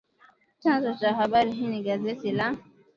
[0.59, 2.57] Chanzo cha habari hii ni gazeti la